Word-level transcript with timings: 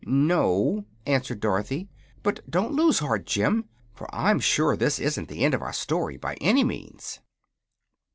"No," 0.07 0.85
answered 1.05 1.41
Dorothy. 1.41 1.87
"But 2.23 2.39
don't 2.49 2.71
you 2.71 2.77
lose 2.85 2.97
heart, 2.97 3.27
Jim, 3.27 3.65
for 3.93 4.09
I'm 4.11 4.39
sure 4.39 4.75
this 4.75 4.97
isn't 4.97 5.27
the 5.27 5.45
end 5.45 5.53
of 5.53 5.61
our 5.61 5.73
story, 5.73 6.17
by 6.17 6.33
any 6.41 6.63
means." 6.63 7.19